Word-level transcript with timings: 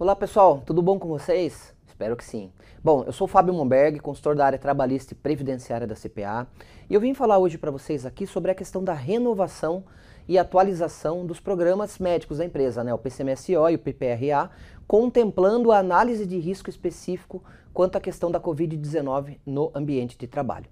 Olá 0.00 0.14
pessoal, 0.14 0.62
tudo 0.64 0.80
bom 0.80 0.96
com 0.96 1.08
vocês? 1.08 1.74
Espero 1.84 2.16
que 2.16 2.24
sim. 2.24 2.52
Bom, 2.84 3.02
eu 3.04 3.12
sou 3.12 3.24
o 3.24 3.28
Fábio 3.28 3.52
Monberg, 3.52 3.98
consultor 3.98 4.36
da 4.36 4.46
área 4.46 4.56
trabalhista 4.56 5.12
e 5.12 5.16
previdenciária 5.16 5.88
da 5.88 5.96
CPA, 5.96 6.46
e 6.88 6.94
eu 6.94 7.00
vim 7.00 7.14
falar 7.14 7.38
hoje 7.38 7.58
para 7.58 7.72
vocês 7.72 8.06
aqui 8.06 8.24
sobre 8.24 8.52
a 8.52 8.54
questão 8.54 8.84
da 8.84 8.92
renovação 8.92 9.82
e 10.28 10.38
atualização 10.38 11.26
dos 11.26 11.40
programas 11.40 11.98
médicos 11.98 12.38
da 12.38 12.44
empresa, 12.44 12.84
né, 12.84 12.94
o 12.94 12.98
PCMSO 12.98 13.68
e 13.70 13.74
o 13.74 13.78
PPRA, 13.80 14.48
contemplando 14.86 15.72
a 15.72 15.78
análise 15.78 16.24
de 16.24 16.38
risco 16.38 16.70
específico 16.70 17.42
quanto 17.74 17.98
à 17.98 18.00
questão 18.00 18.30
da 18.30 18.38
Covid-19 18.38 19.38
no 19.44 19.72
ambiente 19.74 20.16
de 20.16 20.28
trabalho. 20.28 20.66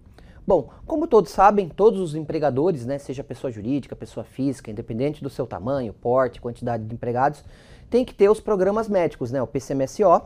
Bom, 0.46 0.70
como 0.86 1.08
todos 1.08 1.32
sabem, 1.32 1.68
todos 1.68 1.98
os 1.98 2.14
empregadores, 2.14 2.86
né, 2.86 2.98
seja 2.98 3.24
pessoa 3.24 3.50
jurídica, 3.50 3.96
pessoa 3.96 4.22
física, 4.22 4.70
independente 4.70 5.20
do 5.20 5.28
seu 5.28 5.45
tamanho, 5.45 5.92
porte, 5.92 6.40
quantidade 6.40 6.84
de 6.84 6.95
empregados, 6.95 7.42
tem 7.88 8.04
que 8.04 8.14
ter 8.14 8.28
os 8.28 8.40
programas 8.40 8.88
médicos, 8.88 9.30
né, 9.30 9.40
o 9.40 9.46
PCMSO, 9.46 10.22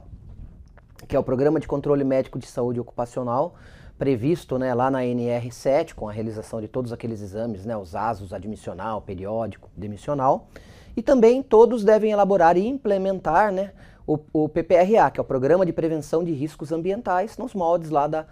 que 1.06 1.16
é 1.16 1.18
o 1.18 1.22
Programa 1.22 1.60
de 1.60 1.66
Controle 1.66 2.04
Médico 2.04 2.38
de 2.38 2.46
Saúde 2.46 2.80
Ocupacional, 2.80 3.54
previsto 3.98 4.58
né, 4.58 4.72
lá 4.72 4.90
na 4.90 5.00
NR7, 5.00 5.94
com 5.94 6.08
a 6.08 6.12
realização 6.12 6.60
de 6.60 6.68
todos 6.68 6.92
aqueles 6.92 7.20
exames, 7.20 7.66
né, 7.66 7.76
os 7.76 7.94
ASOS 7.94 8.32
admissional, 8.32 9.02
periódico, 9.02 9.68
demissional. 9.76 10.48
E 10.96 11.02
também 11.02 11.42
todos 11.42 11.84
devem 11.84 12.10
elaborar 12.10 12.56
e 12.56 12.66
implementar 12.66 13.52
né, 13.52 13.72
o, 14.06 14.18
o 14.32 14.48
PPRA, 14.48 15.10
que 15.12 15.20
é 15.20 15.22
o 15.22 15.24
Programa 15.24 15.66
de 15.66 15.72
Prevenção 15.72 16.24
de 16.24 16.32
Riscos 16.32 16.72
Ambientais, 16.72 17.36
nos 17.36 17.54
moldes 17.54 17.90
lá 17.90 18.06
da 18.06 18.26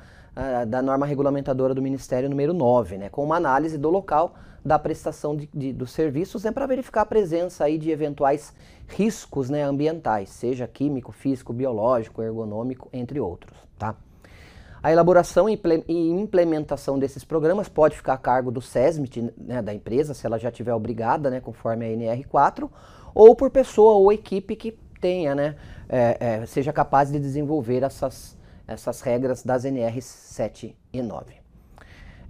da 0.69 0.81
norma 0.81 1.05
regulamentadora 1.05 1.75
do 1.75 1.83
Ministério 1.83 2.29
número 2.29 2.53
9, 2.53 2.99
né, 2.99 3.09
com 3.09 3.25
uma 3.25 3.37
análise 3.37 3.77
do 3.77 3.91
local 3.91 4.35
da 4.65 4.79
prestação 4.79 5.37
de, 5.37 5.49
de, 5.53 5.73
dos 5.73 5.91
serviços 5.91 6.45
né, 6.45 6.53
para 6.53 6.67
verificar 6.67 7.03
a 7.03 7.07
presença 7.07 7.65
aí 7.65 7.79
de 7.79 7.91
eventuais 7.91 8.55
riscos 8.87 9.51
né, 9.51 9.63
ambientais, 9.63 10.29
seja 10.31 10.67
químico, 10.67 11.11
físico, 11.11 11.53
biológico, 11.53 12.23
ergonômico, 12.23 12.89
entre 12.93 13.19
outros. 13.19 13.57
Tá? 13.79 13.97
A 14.83 14.93
elaboração 14.93 15.49
e 15.49 15.59
implementação 15.89 16.99
desses 16.99 17.25
programas 17.25 17.69
pode 17.69 17.97
ficar 17.97 18.15
a 18.15 18.19
cargo 18.19 18.51
do 18.51 18.61
SESMIT, 18.61 19.33
né, 19.37 19.61
da 19.61 19.75
empresa, 19.75 20.15
se 20.15 20.25
ela 20.25 20.39
já 20.39 20.51
tiver 20.51 20.73
obrigada, 20.73 21.31
né, 21.31 21.41
conforme 21.41 21.85
a 21.85 21.89
NR4, 21.89 22.71
ou 23.15 23.35
por 23.35 23.51
pessoa 23.51 23.95
ou 23.95 24.13
equipe 24.13 24.55
que 24.55 24.79
tenha, 25.01 25.35
né, 25.35 25.57
é, 25.89 26.17
é, 26.21 26.47
seja 26.47 26.73
capaz 26.73 27.11
de 27.11 27.19
desenvolver 27.19 27.83
essas, 27.83 28.38
essas 28.69 29.01
regras 29.01 29.43
das 29.43 29.65
NRs 29.65 30.05
7 30.05 30.77
e 30.93 31.03
9. 31.03 31.49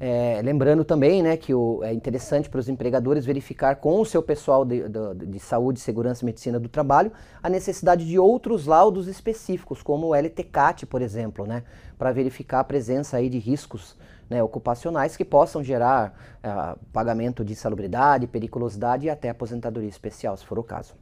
É, 0.01 0.41
lembrando 0.45 0.85
também 0.85 1.25
né, 1.25 1.37
que 1.37 1.53
o, 1.53 1.83
é 1.83 1.93
interessante 1.93 2.49
para 2.49 2.61
os 2.61 2.69
empregadores 2.69 3.27
verificar 3.27 3.75
com 3.77 4.01
o 4.01 4.07
seu 4.07 4.23
pessoal 4.23 4.65
de, 4.65 4.89
de, 4.89 5.27
de, 5.27 5.41
saúde, 5.41 5.81
segurança 5.81 6.23
e 6.23 6.27
medicina 6.27 6.61
do 6.61 6.69
trabalho 6.69 7.11
a 7.43 7.49
necessidade 7.49 8.07
de 8.07 8.17
outros 8.17 8.65
laudos 8.65 9.09
específicos, 9.09 9.83
como 9.83 10.07
o 10.07 10.15
LTCAT, 10.15 10.87
por 10.87 11.03
exemplo, 11.03 11.47
né, 11.47 11.65
para 11.99 12.13
verificar 12.13 12.61
a 12.61 12.65
presença 12.65 13.17
aí 13.17 13.29
de 13.29 13.39
riscos 13.39 13.97
né, 14.31 14.41
ocupacionais 14.41 15.17
que 15.17 15.25
possam 15.25 15.65
gerar 15.65 16.15
uh, 16.45 16.79
pagamento 16.93 17.45
de 17.45 17.57
salubridade, 17.57 18.29
periculosidade 18.29 19.07
e 19.07 19.11
até 19.11 19.31
aposentadoria 19.31 19.89
especial, 19.89 20.37
se 20.37 20.45
for 20.45 20.61
o 20.61 20.63
caso. 20.63 20.95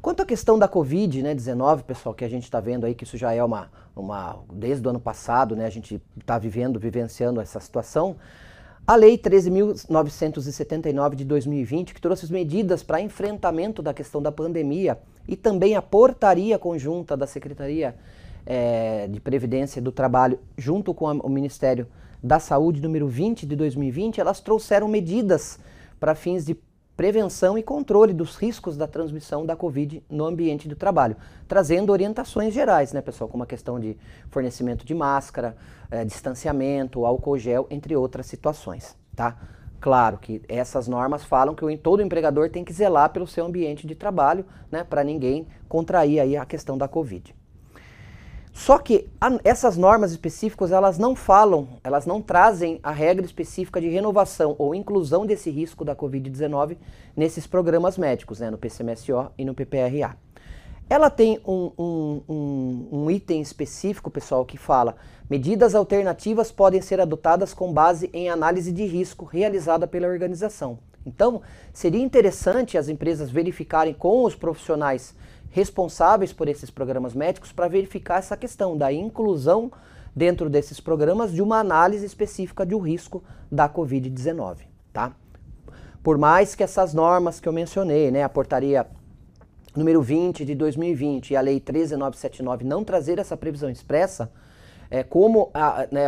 Quanto 0.00 0.22
à 0.22 0.26
questão 0.26 0.58
da 0.58 0.68
Covid-19, 0.68 1.76
né, 1.76 1.82
pessoal, 1.86 2.14
que 2.14 2.24
a 2.24 2.28
gente 2.28 2.44
está 2.44 2.60
vendo 2.60 2.86
aí, 2.86 2.94
que 2.94 3.04
isso 3.04 3.16
já 3.16 3.32
é 3.32 3.42
uma, 3.42 3.70
uma. 3.94 4.38
Desde 4.52 4.86
o 4.86 4.90
ano 4.90 5.00
passado, 5.00 5.56
né, 5.56 5.66
a 5.66 5.70
gente 5.70 6.00
está 6.18 6.38
vivendo, 6.38 6.78
vivenciando 6.78 7.40
essa 7.40 7.58
situação. 7.58 8.16
A 8.86 8.94
Lei 8.94 9.18
13.979 9.18 11.16
de 11.16 11.24
2020, 11.24 11.92
que 11.92 12.00
trouxe 12.00 12.24
as 12.24 12.30
medidas 12.30 12.84
para 12.84 13.00
enfrentamento 13.00 13.82
da 13.82 13.92
questão 13.92 14.22
da 14.22 14.30
pandemia, 14.30 14.96
e 15.26 15.34
também 15.34 15.74
a 15.74 15.82
portaria 15.82 16.56
conjunta 16.56 17.16
da 17.16 17.26
Secretaria 17.26 17.96
é, 18.46 19.08
de 19.08 19.20
Previdência 19.20 19.82
do 19.82 19.90
Trabalho, 19.90 20.38
junto 20.56 20.94
com 20.94 21.08
a, 21.08 21.14
o 21.14 21.28
Ministério 21.28 21.88
da 22.22 22.38
Saúde, 22.38 22.80
número 22.80 23.08
20 23.08 23.44
de 23.44 23.56
2020, 23.56 24.20
elas 24.20 24.40
trouxeram 24.40 24.86
medidas 24.86 25.58
para 25.98 26.14
fins 26.14 26.44
de 26.44 26.56
prevenção 26.96 27.58
e 27.58 27.62
controle 27.62 28.12
dos 28.12 28.36
riscos 28.36 28.76
da 28.76 28.86
transmissão 28.86 29.44
da 29.44 29.54
Covid 29.54 30.02
no 30.08 30.24
ambiente 30.24 30.66
do 30.66 30.74
trabalho, 30.74 31.16
trazendo 31.46 31.92
orientações 31.92 32.54
gerais, 32.54 32.92
né, 32.92 33.02
pessoal, 33.02 33.28
como 33.28 33.42
a 33.42 33.46
questão 33.46 33.78
de 33.78 33.96
fornecimento 34.30 34.84
de 34.84 34.94
máscara, 34.94 35.56
eh, 35.90 36.04
distanciamento, 36.04 37.04
álcool 37.04 37.38
gel, 37.38 37.66
entre 37.70 37.94
outras 37.94 38.26
situações, 38.26 38.96
tá? 39.14 39.36
Claro 39.78 40.16
que 40.16 40.40
essas 40.48 40.88
normas 40.88 41.22
falam 41.24 41.54
que 41.54 41.76
todo 41.76 42.02
empregador 42.02 42.48
tem 42.48 42.64
que 42.64 42.72
zelar 42.72 43.10
pelo 43.10 43.26
seu 43.26 43.44
ambiente 43.44 43.86
de 43.86 43.94
trabalho, 43.94 44.46
né, 44.72 44.82
para 44.82 45.04
ninguém 45.04 45.46
contrair 45.68 46.18
aí 46.18 46.36
a 46.36 46.46
questão 46.46 46.78
da 46.78 46.88
Covid. 46.88 47.34
Só 48.56 48.78
que 48.78 49.06
a, 49.20 49.38
essas 49.44 49.76
normas 49.76 50.12
específicas, 50.12 50.72
elas 50.72 50.96
não 50.96 51.14
falam, 51.14 51.68
elas 51.84 52.06
não 52.06 52.22
trazem 52.22 52.80
a 52.82 52.90
regra 52.90 53.26
específica 53.26 53.78
de 53.78 53.88
renovação 53.90 54.56
ou 54.58 54.74
inclusão 54.74 55.26
desse 55.26 55.50
risco 55.50 55.84
da 55.84 55.94
Covid-19 55.94 56.78
nesses 57.14 57.46
programas 57.46 57.98
médicos, 57.98 58.40
né, 58.40 58.50
no 58.50 58.56
PCMSO 58.56 59.30
e 59.36 59.44
no 59.44 59.52
PPRA. 59.52 60.16
Ela 60.88 61.10
tem 61.10 61.38
um, 61.46 61.70
um, 61.78 62.22
um, 62.26 62.88
um, 62.92 63.10
item 63.10 63.42
específico, 63.42 64.10
pessoal, 64.10 64.42
que 64.46 64.56
fala: 64.56 64.96
medidas 65.28 65.74
alternativas 65.74 66.50
podem 66.50 66.80
ser 66.80 66.98
adotadas 66.98 67.52
com 67.52 67.70
base 67.70 68.08
em 68.10 68.30
análise 68.30 68.72
de 68.72 68.86
risco 68.86 69.26
realizada 69.26 69.86
pela 69.86 70.08
organização. 70.08 70.78
Então, 71.04 71.42
seria 71.74 72.02
interessante 72.02 72.78
as 72.78 72.88
empresas 72.88 73.30
verificarem 73.30 73.92
com 73.92 74.24
os 74.24 74.34
profissionais 74.34 75.14
responsáveis 75.50 76.32
por 76.32 76.48
esses 76.48 76.70
programas 76.70 77.14
médicos 77.14 77.52
para 77.52 77.68
verificar 77.68 78.18
essa 78.18 78.36
questão 78.36 78.76
da 78.76 78.92
inclusão 78.92 79.70
dentro 80.14 80.48
desses 80.48 80.80
programas 80.80 81.32
de 81.32 81.42
uma 81.42 81.58
análise 81.58 82.06
específica 82.06 82.64
do 82.64 82.78
risco 82.78 83.22
da 83.50 83.68
Covid-19, 83.68 84.60
tá? 84.92 85.12
Por 86.02 86.16
mais 86.16 86.54
que 86.54 86.62
essas 86.62 86.94
normas 86.94 87.40
que 87.40 87.48
eu 87.48 87.52
mencionei, 87.52 88.10
né, 88.10 88.22
a 88.22 88.28
portaria 88.28 88.86
número 89.74 90.00
20 90.00 90.44
de 90.44 90.54
2020 90.54 91.32
e 91.32 91.36
a 91.36 91.40
lei 91.40 91.60
13979 91.60 92.64
não 92.64 92.82
trazer 92.82 93.18
essa 93.18 93.36
previsão 93.36 93.68
expressa, 93.68 94.32
é, 94.90 95.02
como 95.02 95.50
a, 95.52 95.86
né, 95.90 96.06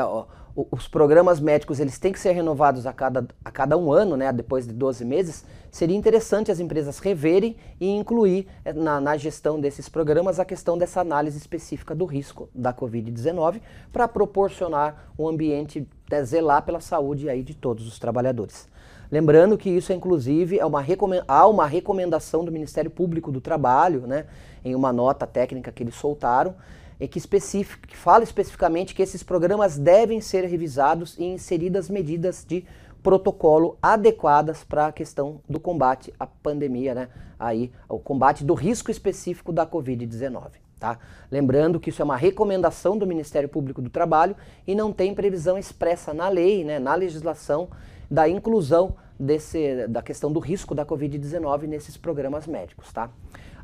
os 0.73 0.89
programas 0.89 1.39
médicos 1.39 1.79
eles 1.79 1.99
têm 1.99 2.13
que 2.13 2.19
ser 2.19 2.33
renovados 2.33 2.85
a 2.85 2.93
cada, 2.93 3.29
a 3.45 3.51
cada 3.51 3.77
um 3.77 3.93
ano, 3.93 4.17
né, 4.17 4.33
depois 4.33 4.67
de 4.67 4.73
12 4.73 5.05
meses, 5.05 5.45
seria 5.71 5.97
interessante 5.97 6.51
as 6.51 6.59
empresas 6.59 6.99
reverem 6.99 7.57
e 7.81 7.89
incluir 7.89 8.49
eh, 8.65 8.73
na, 8.73 9.01
na 9.01 9.17
gestão 9.17 9.61
desses 9.61 9.89
programas 9.89 10.41
a 10.41 10.45
questão 10.45 10.77
dessa 10.77 11.01
análise 11.01 11.39
específica 11.39 11.95
do 11.95 12.05
risco 12.05 12.49
da 12.53 12.73
Covid-19 12.73 13.61
para 13.93 14.09
proporcionar 14.09 15.13
um 15.17 15.29
ambiente 15.29 15.87
de 16.09 16.25
zelar 16.25 16.63
pela 16.63 16.81
saúde 16.81 17.29
aí 17.29 17.45
de 17.45 17.55
todos 17.55 17.87
os 17.87 17.99
trabalhadores. 17.99 18.67
Lembrando 19.11 19.57
que 19.57 19.71
isso, 19.71 19.93
inclusive, 19.93 20.59
é 20.59 20.67
uma 20.67 20.85
há 21.29 21.47
uma 21.47 21.67
recomendação 21.67 22.45
do 22.45 22.51
Ministério 22.51 22.91
Público 22.91 23.31
do 23.31 23.41
Trabalho, 23.41 24.07
né, 24.07 24.27
em 24.65 24.75
uma 24.75 24.93
nota 24.93 25.27
técnica 25.27 25.71
que 25.71 25.83
eles 25.83 25.95
soltaram, 25.95 26.55
é 27.01 27.07
que, 27.07 27.21
que 27.21 27.97
fala 27.97 28.25
especificamente 28.25 28.95
que 28.95 29.03
esses 29.03 29.23
programas 29.23 29.79
devem 29.79 30.21
ser 30.21 30.45
revisados 30.45 31.17
e 31.19 31.25
inseridas 31.25 31.89
medidas 31.89 32.45
de 32.47 32.65
protocolo 33.03 33.79
adequadas 33.81 34.65
para 34.65 34.87
a 34.87 34.93
questão 34.93 35.41
do 35.49 35.61
combate 35.61 36.13
à 36.19 36.27
pandemia, 36.27 36.95
né? 36.95 37.09
Aí, 37.39 37.71
o 37.89 37.99
combate 37.99 38.45
do 38.45 38.55
risco 38.55 38.91
específico 38.91 39.53
da 39.53 39.65
Covid-19. 39.65 40.51
Tá? 40.79 40.99
Lembrando 41.31 41.81
que 41.81 41.91
isso 41.91 42.01
é 42.03 42.05
uma 42.05 42.17
recomendação 42.17 42.97
do 42.97 43.07
Ministério 43.07 43.49
Público 43.49 43.83
do 43.83 43.91
Trabalho 43.91 44.37
e 44.67 44.75
não 44.75 44.93
tem 44.93 45.13
previsão 45.13 45.59
expressa 45.59 46.15
na 46.15 46.29
lei, 46.29 46.65
né, 46.65 46.79
na 46.79 46.95
legislação, 46.95 47.69
da 48.09 48.29
inclusão 48.29 48.95
desse, 49.19 49.89
da 49.89 50.01
questão 50.01 50.31
do 50.33 50.39
risco 50.39 50.75
da 50.75 50.87
Covid-19 50.87 51.63
nesses 51.63 51.97
programas 51.97 52.47
médicos. 52.47 52.93
Tá? 52.93 53.11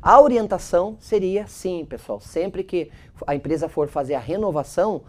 A 0.05 0.21
orientação 0.21 0.97
seria 0.99 1.47
sim, 1.47 1.83
pessoal, 1.83 2.19
sempre 2.19 2.63
que 2.63 2.91
a 3.25 3.33
empresa 3.33 3.67
for 3.67 3.87
fazer 3.87 4.13
a 4.13 4.19
renovação, 4.19 5.01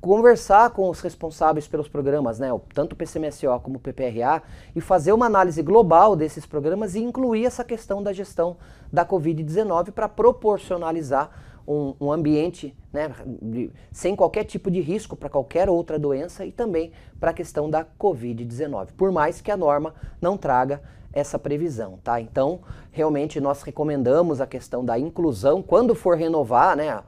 conversar 0.00 0.70
com 0.70 0.88
os 0.88 0.98
responsáveis 1.02 1.68
pelos 1.68 1.88
programas, 1.88 2.38
né, 2.38 2.48
tanto 2.72 2.94
o 2.94 2.96
PCMSO 2.96 3.60
como 3.62 3.76
o 3.76 3.78
PPRA, 3.78 4.42
e 4.74 4.80
fazer 4.80 5.12
uma 5.12 5.26
análise 5.26 5.60
global 5.60 6.16
desses 6.16 6.46
programas 6.46 6.94
e 6.94 7.00
incluir 7.00 7.44
essa 7.44 7.62
questão 7.62 8.02
da 8.02 8.14
gestão 8.14 8.56
da 8.90 9.04
Covid-19 9.04 9.92
para 9.92 10.08
proporcionalizar 10.08 11.30
um, 11.68 11.94
um 12.00 12.10
ambiente 12.10 12.74
né, 12.90 13.12
de, 13.42 13.70
sem 13.92 14.16
qualquer 14.16 14.44
tipo 14.44 14.70
de 14.70 14.80
risco 14.80 15.14
para 15.14 15.28
qualquer 15.28 15.68
outra 15.68 15.98
doença 15.98 16.46
e 16.46 16.50
também 16.50 16.92
para 17.20 17.32
a 17.32 17.34
questão 17.34 17.68
da 17.68 17.84
Covid-19, 17.84 18.92
por 18.96 19.12
mais 19.12 19.42
que 19.42 19.50
a 19.50 19.56
norma 19.56 19.94
não 20.18 20.38
traga 20.38 20.80
essa 21.14 21.38
previsão, 21.38 21.98
tá? 22.02 22.20
Então, 22.20 22.60
realmente 22.90 23.40
nós 23.40 23.62
recomendamos 23.62 24.40
a 24.40 24.46
questão 24.46 24.84
da 24.84 24.98
inclusão 24.98 25.62
quando 25.62 25.94
for 25.94 26.16
renovar, 26.16 26.76
né, 26.76 27.02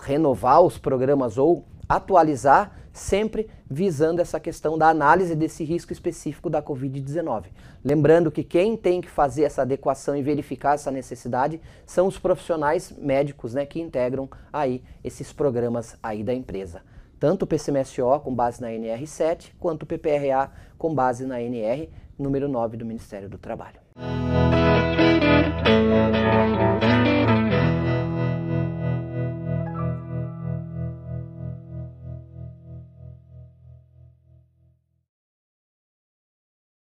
renovar 0.00 0.62
os 0.62 0.78
programas 0.78 1.36
ou 1.36 1.64
atualizar, 1.88 2.72
sempre 2.92 3.48
visando 3.68 4.20
essa 4.20 4.40
questão 4.40 4.76
da 4.76 4.88
análise 4.88 5.34
desse 5.34 5.64
risco 5.64 5.92
específico 5.92 6.50
da 6.50 6.62
Covid-19. 6.62 7.46
Lembrando 7.84 8.30
que 8.30 8.42
quem 8.42 8.76
tem 8.76 9.00
que 9.00 9.08
fazer 9.08 9.44
essa 9.44 9.62
adequação 9.62 10.16
e 10.16 10.22
verificar 10.22 10.74
essa 10.74 10.90
necessidade 10.90 11.60
são 11.86 12.06
os 12.06 12.18
profissionais 12.18 12.92
médicos 12.98 13.54
né, 13.54 13.64
que 13.64 13.80
integram 13.80 14.28
aí 14.52 14.82
esses 15.02 15.32
programas 15.32 15.96
aí 16.02 16.22
da 16.22 16.34
empresa. 16.34 16.82
Tanto 17.20 17.42
o 17.42 17.46
PCMSO 17.46 18.20
com 18.22 18.34
base 18.34 18.60
na 18.60 18.68
NR7, 18.68 19.52
quanto 19.58 19.82
o 19.82 19.86
PPRA 19.86 20.50
com 20.76 20.94
base 20.94 21.26
na 21.26 21.40
NR 21.42 21.88
número 22.18 22.48
9 22.48 22.76
do 22.76 22.84
Ministério 22.84 23.28
do 23.28 23.38
Trabalho. 23.38 23.80